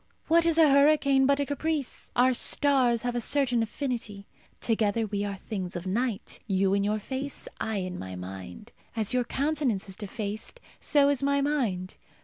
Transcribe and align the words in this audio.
What 0.27 0.47
is 0.47 0.57
a 0.57 0.67
hurricane 0.69 1.27
but 1.27 1.39
a 1.39 1.45
caprice? 1.45 2.09
Our 2.15 2.33
stars 2.33 3.03
have 3.03 3.13
a 3.13 3.21
certain 3.21 3.61
affinity. 3.61 4.25
Together 4.59 5.05
we 5.05 5.23
are 5.23 5.35
things 5.35 5.75
of 5.75 5.85
night 5.85 6.39
you 6.47 6.73
in 6.73 6.83
your 6.83 6.97
face, 6.97 7.47
I 7.59 7.75
in 7.75 7.99
my 7.99 8.15
mind. 8.15 8.71
As 8.95 9.13
your 9.13 9.23
countenance 9.25 9.87
is 9.87 9.95
defaced, 9.95 10.59
so 10.79 11.09
is 11.09 11.21
my 11.21 11.39
mind. 11.41 11.97